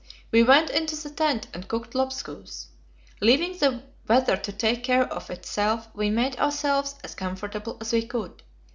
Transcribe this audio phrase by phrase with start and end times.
[0.31, 2.69] We went into the tent and cooked lobscouse.
[3.21, 8.01] Leaving the weather to take care of itself, we made ourselves as comfortable as we
[8.07, 8.41] could.